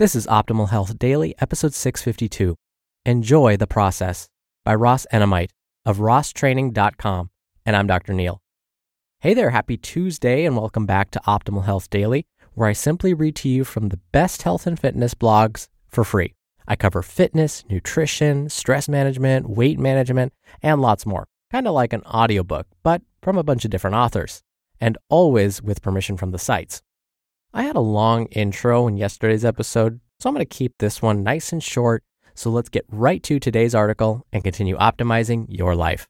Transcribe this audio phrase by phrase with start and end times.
[0.00, 2.56] This is Optimal Health Daily, episode 652.
[3.04, 4.30] Enjoy the Process
[4.64, 5.50] by Ross Enamait
[5.84, 7.28] of rosstraining.com.
[7.66, 8.14] And I'm Dr.
[8.14, 8.40] Neil.
[9.18, 13.36] Hey there, happy Tuesday, and welcome back to Optimal Health Daily, where I simply read
[13.36, 16.32] to you from the best health and fitness blogs for free.
[16.66, 21.26] I cover fitness, nutrition, stress management, weight management, and lots more.
[21.52, 24.40] Kind of like an audiobook, but from a bunch of different authors,
[24.80, 26.80] and always with permission from the sites.
[27.52, 31.24] I had a long intro in yesterday's episode, so I'm going to keep this one
[31.24, 32.04] nice and short.
[32.34, 36.06] So let's get right to today's article and continue optimizing your life.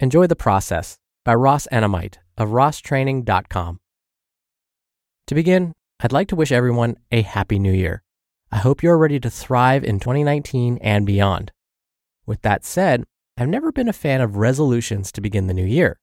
[0.00, 3.78] Enjoy the Process by Ross Enamait of rosstraining.com.
[5.28, 8.02] To begin, I'd like to wish everyone a happy new year.
[8.50, 11.52] I hope you're ready to thrive in 2019 and beyond.
[12.26, 13.04] With that said,
[13.38, 16.00] I've never been a fan of resolutions to begin the new year.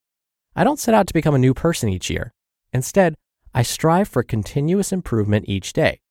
[0.60, 2.34] I don't set out to become a new person each year.
[2.74, 3.16] Instead,
[3.54, 6.02] I strive for continuous improvement each day.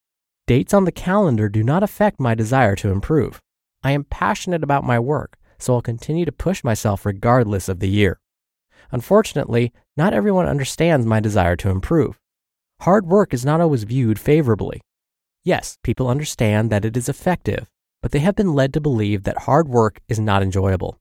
[0.46, 3.42] Dates on the calendar do not affect my desire to improve.
[3.82, 7.90] I am passionate about my work, so I'll continue to push myself regardless of the
[7.90, 8.20] year.
[8.90, 12.18] Unfortunately, not everyone understands my desire to improve.
[12.80, 14.80] Hard work is not always viewed favorably.
[15.44, 17.66] Yes, people understand that it is effective,
[18.00, 20.98] but they have been led to believe that hard work is not enjoyable.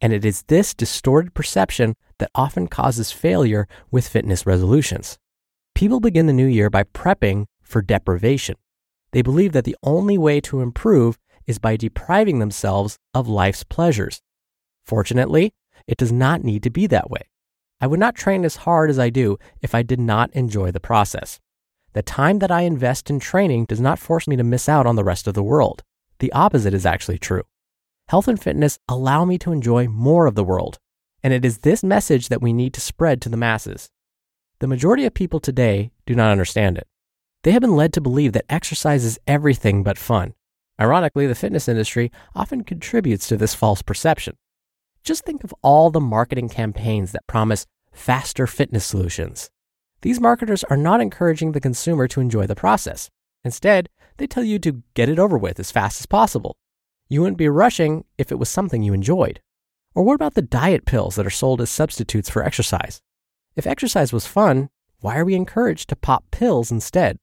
[0.00, 5.18] And it is this distorted perception that often causes failure with fitness resolutions.
[5.74, 8.56] People begin the new year by prepping for deprivation.
[9.12, 14.20] They believe that the only way to improve is by depriving themselves of life's pleasures.
[14.84, 15.52] Fortunately,
[15.86, 17.22] it does not need to be that way.
[17.80, 20.80] I would not train as hard as I do if I did not enjoy the
[20.80, 21.40] process.
[21.92, 24.96] The time that I invest in training does not force me to miss out on
[24.96, 25.82] the rest of the world.
[26.20, 27.42] The opposite is actually true.
[28.10, 30.80] Health and fitness allow me to enjoy more of the world,
[31.22, 33.88] and it is this message that we need to spread to the masses.
[34.58, 36.88] The majority of people today do not understand it.
[37.44, 40.34] They have been led to believe that exercise is everything but fun.
[40.80, 44.36] Ironically, the fitness industry often contributes to this false perception.
[45.04, 49.50] Just think of all the marketing campaigns that promise faster fitness solutions.
[50.02, 53.08] These marketers are not encouraging the consumer to enjoy the process.
[53.44, 56.56] Instead, they tell you to get it over with as fast as possible.
[57.12, 59.40] You wouldn't be rushing if it was something you enjoyed.
[59.96, 63.02] Or what about the diet pills that are sold as substitutes for exercise?
[63.56, 67.18] If exercise was fun, why are we encouraged to pop pills instead?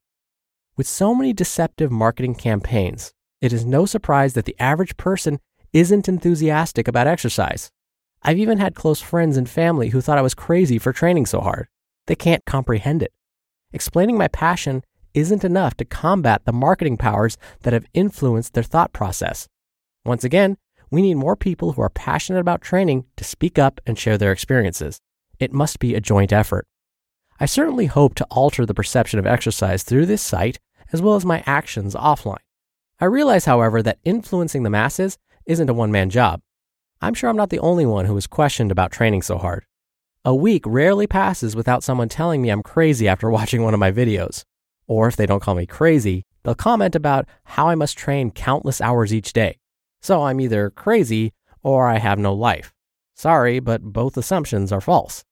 [0.75, 5.39] With so many deceptive marketing campaigns, it is no surprise that the average person
[5.71, 7.71] isn't enthusiastic about exercise.
[8.23, 11.39] I've even had close friends and family who thought I was crazy for training so
[11.39, 11.69] hard.
[12.07, 13.13] They can't comprehend it.
[13.71, 14.83] Explaining my passion
[15.13, 19.47] isn't enough to combat the marketing powers that have influenced their thought process.
[20.07, 20.57] Once again,
[20.89, 24.31] we need more people who are passionate about training to speak up and share their
[24.31, 25.01] experiences.
[25.37, 26.65] It must be a joint effort.
[27.41, 30.59] I certainly hope to alter the perception of exercise through this site
[30.93, 32.37] as well as my actions offline.
[33.01, 36.39] I realize, however, that influencing the masses isn't a one man job.
[37.01, 39.65] I'm sure I'm not the only one who has questioned about training so hard.
[40.23, 43.91] A week rarely passes without someone telling me I'm crazy after watching one of my
[43.91, 44.43] videos.
[44.87, 48.79] Or if they don't call me crazy, they'll comment about how I must train countless
[48.79, 49.57] hours each day.
[50.07, 51.33] So I'm either crazy
[51.63, 52.73] or I have no life.
[53.17, 55.25] Sorry, but both assumptions are false.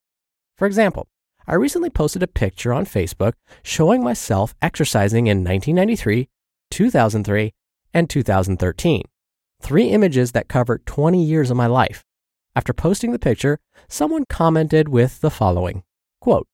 [0.57, 1.07] For example,
[1.48, 6.27] I recently posted a picture on Facebook showing myself exercising in 1993,
[6.72, 7.54] 2003,
[7.94, 9.04] and 2013
[9.62, 12.04] three images that cover 20 years of my life.
[12.54, 15.83] After posting the picture, someone commented with the following
[16.19, 16.50] quote,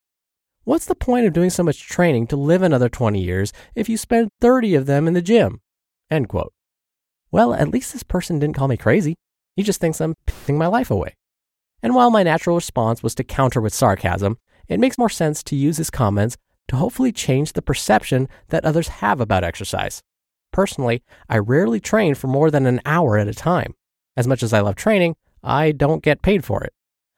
[0.63, 3.97] What's the point of doing so much training to live another 20 years if you
[3.97, 5.61] spend 30 of them in the gym?
[6.11, 6.53] End quote.
[7.31, 9.15] Well, at least this person didn't call me crazy.
[9.55, 11.15] He just thinks I'm pissing my life away.
[11.81, 14.37] And while my natural response was to counter with sarcasm,
[14.71, 16.37] It makes more sense to use his comments
[16.69, 20.01] to hopefully change the perception that others have about exercise.
[20.53, 23.75] Personally, I rarely train for more than an hour at a time.
[24.15, 26.71] As much as I love training, I don't get paid for it.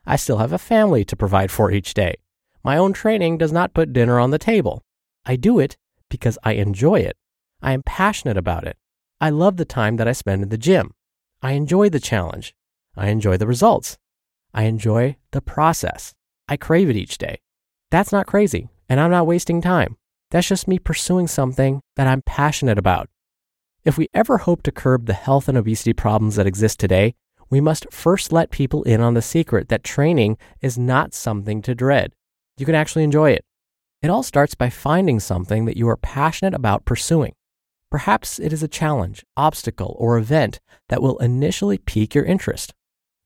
[0.03, 2.15] I still have a family to provide for each day.
[2.63, 4.81] My own training does not put dinner on the table.
[5.23, 5.77] I do it
[6.09, 7.17] because I enjoy it.
[7.61, 8.77] I am passionate about it.
[9.23, 10.95] I love the time that I spend in the gym.
[11.41, 12.53] I enjoy the challenge.
[12.97, 13.97] I enjoy the results.
[14.53, 16.13] I enjoy the process.
[16.49, 17.39] I crave it each day.
[17.89, 19.95] That's not crazy, and I'm not wasting time.
[20.31, 23.07] That's just me pursuing something that I'm passionate about.
[23.85, 27.15] If we ever hope to curb the health and obesity problems that exist today,
[27.49, 31.73] we must first let people in on the secret that training is not something to
[31.73, 32.11] dread.
[32.57, 33.45] You can actually enjoy it.
[34.01, 37.35] It all starts by finding something that you are passionate about pursuing.
[37.93, 40.59] Perhaps it is a challenge, obstacle, or event
[40.89, 42.73] that will initially pique your interest.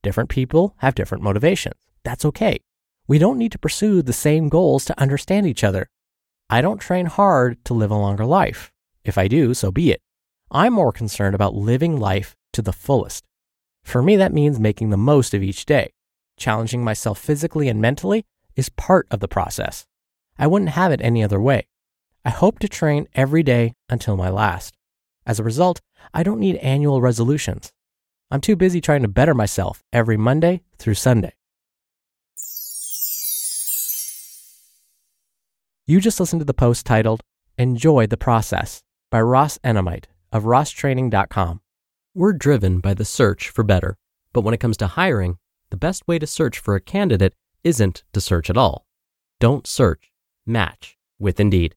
[0.04, 1.80] Different people have different motivations.
[2.04, 2.60] That's okay.
[3.08, 5.90] We don't need to pursue the same goals to understand each other.
[6.50, 8.74] I don't train hard to live a longer life.
[9.06, 10.02] If I do, so be it.
[10.52, 13.24] I'm more concerned about living life to the fullest.
[13.86, 15.94] For me, that means making the most of each day.
[16.36, 18.26] Challenging myself physically and mentally
[18.58, 19.86] is part of the process.
[20.38, 21.68] I wouldn't have it any other way.
[22.28, 24.76] I hope to train every day until my last.
[25.26, 25.80] As a result,
[26.14, 27.72] I don't need annual resolutions.
[28.30, 31.32] I'm too busy trying to better myself every Monday through Sunday.
[35.86, 37.22] You just listened to the post titled
[37.58, 40.04] Enjoy the Process by Ross Enamait
[40.34, 41.62] of rosstraining.com.
[42.14, 43.96] We're driven by the search for better,
[44.34, 45.38] but when it comes to hiring,
[45.70, 48.86] the best way to search for a candidate isn't to search at all.
[49.40, 50.12] Don't search,
[50.46, 51.77] match with Indeed.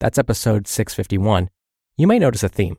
[0.00, 1.50] that's episode 651,
[1.96, 2.76] you may notice a theme.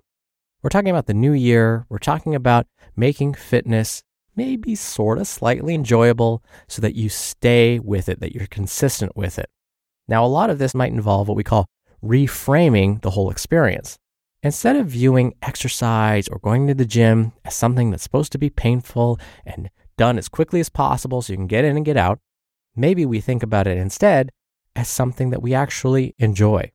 [0.62, 1.86] We're talking about the new year.
[1.90, 4.04] We're talking about making fitness
[4.36, 9.40] maybe sort of slightly enjoyable so that you stay with it, that you're consistent with
[9.40, 9.50] it.
[10.08, 11.68] Now, a lot of this might involve what we call
[12.04, 13.98] reframing the whole experience.
[14.44, 18.50] Instead of viewing exercise or going to the gym as something that's supposed to be
[18.50, 22.20] painful and done as quickly as possible so you can get in and get out,
[22.76, 24.32] maybe we think about it instead
[24.76, 26.72] as something that we actually enjoy.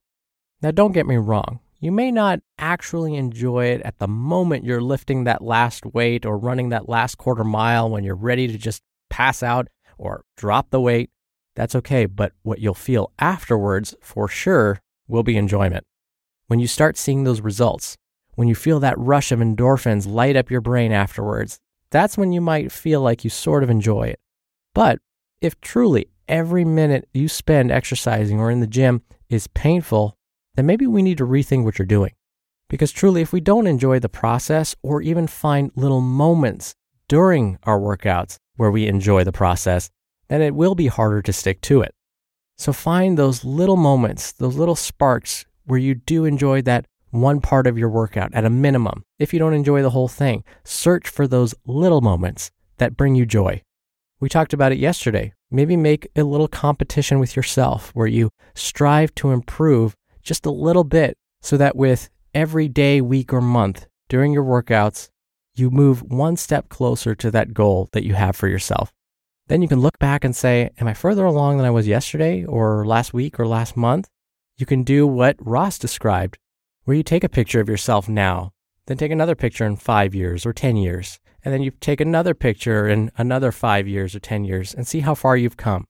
[0.61, 1.59] Now, don't get me wrong.
[1.79, 6.37] You may not actually enjoy it at the moment you're lifting that last weight or
[6.37, 10.79] running that last quarter mile when you're ready to just pass out or drop the
[10.79, 11.09] weight.
[11.55, 15.83] That's okay, but what you'll feel afterwards for sure will be enjoyment.
[16.47, 17.97] When you start seeing those results,
[18.35, 22.41] when you feel that rush of endorphins light up your brain afterwards, that's when you
[22.41, 24.19] might feel like you sort of enjoy it.
[24.75, 24.99] But
[25.41, 30.15] if truly every minute you spend exercising or in the gym is painful,
[30.55, 32.13] then maybe we need to rethink what you're doing.
[32.69, 36.73] Because truly, if we don't enjoy the process or even find little moments
[37.07, 39.89] during our workouts where we enjoy the process,
[40.29, 41.93] then it will be harder to stick to it.
[42.57, 47.67] So find those little moments, those little sparks where you do enjoy that one part
[47.67, 49.03] of your workout at a minimum.
[49.19, 53.25] If you don't enjoy the whole thing, search for those little moments that bring you
[53.25, 53.61] joy.
[54.19, 55.33] We talked about it yesterday.
[55.49, 60.83] Maybe make a little competition with yourself where you strive to improve just a little
[60.83, 65.09] bit so that with every day, week, or month during your workouts,
[65.55, 68.91] you move one step closer to that goal that you have for yourself.
[69.47, 72.45] Then you can look back and say, Am I further along than I was yesterday
[72.45, 74.07] or last week or last month?
[74.57, 76.37] You can do what Ross described,
[76.83, 78.53] where you take a picture of yourself now,
[78.85, 82.33] then take another picture in five years or 10 years, and then you take another
[82.33, 85.85] picture in another five years or 10 years and see how far you've come.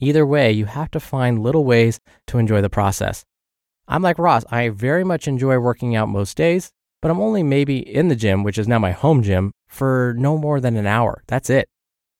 [0.00, 3.24] Either way, you have to find little ways to enjoy the process.
[3.90, 7.78] I'm like Ross, I very much enjoy working out most days, but I'm only maybe
[7.78, 11.22] in the gym, which is now my home gym, for no more than an hour.
[11.26, 11.70] That's it.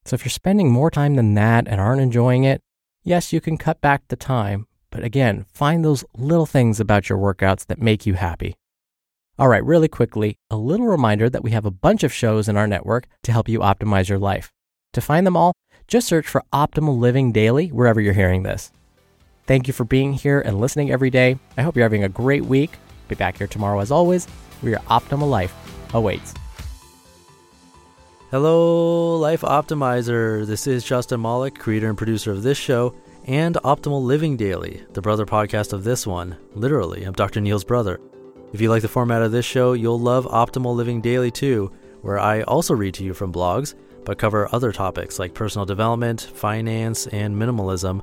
[0.06, 2.62] So if you're spending more time than that and aren't enjoying it,
[3.04, 7.18] yes, you can cut back the time, but again, find those little things about your
[7.18, 8.56] workouts that make you happy.
[9.38, 12.56] All right, really quickly, a little reminder that we have a bunch of shows in
[12.56, 14.50] our network to help you optimize your life.
[14.94, 15.52] To find them all,
[15.87, 18.72] just search for Optimal Living Daily wherever you're hearing this.
[19.49, 21.38] Thank you for being here and listening every day.
[21.57, 22.73] I hope you're having a great week.
[23.09, 24.26] Be back here tomorrow as always,
[24.61, 25.55] where your optimal life
[25.95, 26.35] awaits.
[28.31, 30.47] Hello, Life Optimizer.
[30.47, 35.00] This is Justin Malik, creator and producer of this show and Optimal Living Daily, the
[35.00, 36.37] brother podcast of this one.
[36.55, 37.40] Literally, I'm Dr.
[37.40, 38.02] Neil's brother.
[38.52, 42.19] If you like the format of this show, you'll love Optimal Living Daily too, where
[42.19, 43.75] I also read to you from blogs,
[44.05, 48.02] but cover other topics like personal development, finance, and minimalism